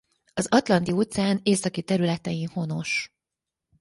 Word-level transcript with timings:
Az 0.33 0.47
Atlanti-óceán 0.51 1.39
északi 1.43 1.81
területein 1.83 2.47
honos. 2.49 3.11